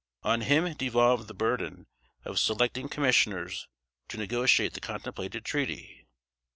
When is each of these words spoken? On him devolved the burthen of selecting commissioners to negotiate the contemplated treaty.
On 0.23 0.41
him 0.41 0.73
devolved 0.73 1.27
the 1.27 1.35
burthen 1.35 1.85
of 2.25 2.39
selecting 2.39 2.89
commissioners 2.89 3.67
to 4.07 4.17
negotiate 4.17 4.73
the 4.73 4.79
contemplated 4.79 5.45
treaty. 5.45 6.07